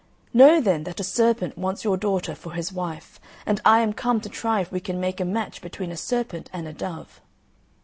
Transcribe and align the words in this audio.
"Know 0.33 0.59
then 0.59 0.83
that 0.85 0.99
a 0.99 1.03
serpent 1.03 1.59
wants 1.59 1.83
your 1.83 1.95
daughter 1.95 2.33
for 2.33 2.53
his 2.53 2.71
wife, 2.73 3.19
and 3.45 3.61
I 3.63 3.81
am 3.81 3.93
come 3.93 4.19
to 4.21 4.29
try 4.29 4.59
if 4.61 4.71
we 4.71 4.79
can 4.79 4.99
make 4.99 5.19
a 5.19 5.25
match 5.25 5.61
between 5.61 5.91
a 5.91 5.95
serpent 5.95 6.49
and 6.51 6.67
a 6.67 6.73
dove!" 6.73 7.21